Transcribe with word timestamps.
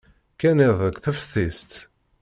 Kkan 0.33 0.57
iḍ 0.67 0.77
deg 0.87 0.95
teftist. 1.03 1.71